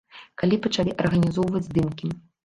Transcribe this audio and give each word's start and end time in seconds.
Калі 0.41 0.57
пачалі 0.63 0.95
арганізоўваць 1.03 1.61
здымкі. 1.67 2.09